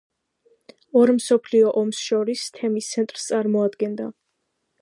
ორ 1.01 1.11
მსოფლიო 1.17 1.75
ომს 1.83 2.01
შორის 2.07 2.49
თემის 2.57 2.91
ცენტრს 2.95 3.31
წარმოადგენდა. 3.33 4.13